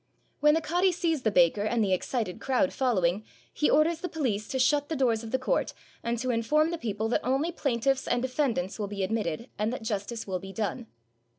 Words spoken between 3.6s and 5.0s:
orders the police to shut the